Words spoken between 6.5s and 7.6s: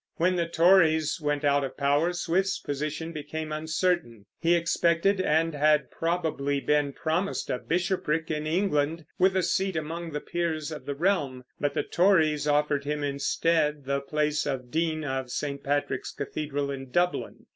been promised a